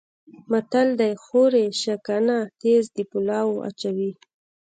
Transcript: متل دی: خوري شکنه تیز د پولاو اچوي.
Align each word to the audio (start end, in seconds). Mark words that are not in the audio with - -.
متل 0.51 0.87
دی: 0.99 1.11
خوري 1.23 1.65
شکنه 1.81 2.37
تیز 2.61 2.83
د 2.95 2.97
پولاو 3.09 3.51
اچوي. 3.67 4.11